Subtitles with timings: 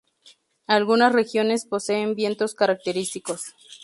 [0.65, 3.53] Algunas regiones poseen vientos característicos.